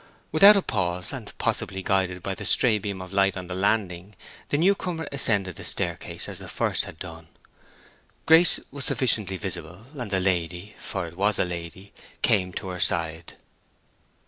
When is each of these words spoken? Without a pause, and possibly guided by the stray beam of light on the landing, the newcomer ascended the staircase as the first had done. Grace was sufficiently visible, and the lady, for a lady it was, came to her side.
Without 0.31 0.57
a 0.57 0.63
pause, 0.63 1.13
and 1.13 1.31
possibly 1.37 1.83
guided 1.83 2.23
by 2.23 2.33
the 2.33 2.43
stray 2.43 2.79
beam 2.79 3.03
of 3.03 3.13
light 3.13 3.37
on 3.37 3.45
the 3.45 3.53
landing, 3.53 4.15
the 4.49 4.57
newcomer 4.57 5.07
ascended 5.11 5.57
the 5.57 5.63
staircase 5.63 6.27
as 6.27 6.39
the 6.39 6.49
first 6.49 6.85
had 6.85 6.97
done. 6.97 7.27
Grace 8.25 8.59
was 8.71 8.83
sufficiently 8.85 9.37
visible, 9.37 9.85
and 9.95 10.09
the 10.09 10.19
lady, 10.19 10.73
for 10.79 11.05
a 11.05 11.11
lady 11.11 11.33
it 11.33 11.83
was, 11.83 11.91
came 12.23 12.51
to 12.51 12.69
her 12.69 12.79
side. 12.79 13.35